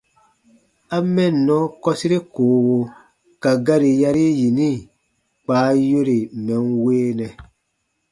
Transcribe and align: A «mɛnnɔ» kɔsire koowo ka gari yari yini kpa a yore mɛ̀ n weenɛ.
A 0.95 0.97
«mɛnnɔ» 1.13 1.57
kɔsire 1.83 2.17
koowo 2.33 2.77
ka 3.41 3.51
gari 3.65 3.91
yari 4.01 4.25
yini 4.39 4.69
kpa 5.43 5.55
a 5.69 5.71
yore 5.89 6.17
mɛ̀ 6.45 6.57
n 6.65 6.65
weenɛ. 6.83 7.27